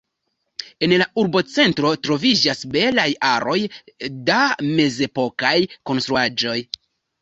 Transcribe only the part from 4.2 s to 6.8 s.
da mezepokaj konstruaĵoj.